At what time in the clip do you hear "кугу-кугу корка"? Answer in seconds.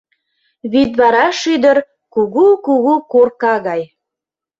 2.13-3.55